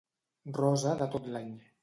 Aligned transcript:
Rosa 0.59 0.95
de 1.03 1.09
tot 1.17 1.29
l'any. 1.37 1.55